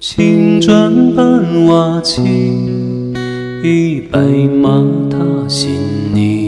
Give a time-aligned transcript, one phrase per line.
[0.00, 2.22] 青砖伴瓦漆，
[3.62, 5.70] 一白马踏新
[6.12, 6.43] 泥。